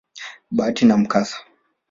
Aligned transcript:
bahati 0.51 0.85
na 0.85 0.97
mkasa. 0.97 1.37